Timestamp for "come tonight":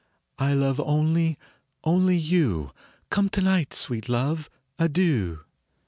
3.11-3.71